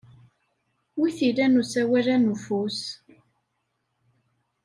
[0.99, 2.79] Wi t-ilan usawal-a n ufus?